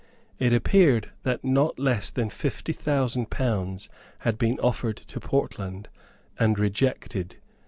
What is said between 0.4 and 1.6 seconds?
appeared that